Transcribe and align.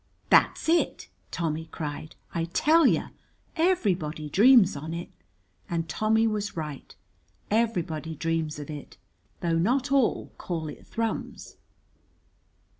"That's 0.31 0.67
it," 0.67 1.09
Tommy 1.29 1.67
cried. 1.67 2.15
"I 2.33 2.45
tell 2.45 2.87
yer, 2.87 3.11
everybody 3.55 4.31
dreams 4.31 4.75
on 4.75 4.95
it!" 4.95 5.11
and 5.69 5.87
Tommy 5.87 6.25
was 6.25 6.57
right; 6.57 6.95
everybody 7.51 8.15
dreams 8.15 8.57
of 8.57 8.71
it, 8.71 8.97
though 9.41 9.59
not 9.59 9.91
all 9.91 10.31
call 10.39 10.69
it 10.69 10.87
Thrums. 10.87 11.57